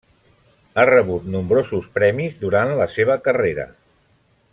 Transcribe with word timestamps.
Ha 0.73 0.85
rebut 0.89 1.27
nombrosos 1.35 1.89
premis 1.99 2.39
durant 2.45 2.73
la 2.81 2.89
seva 2.95 3.19
carrera. 3.29 3.69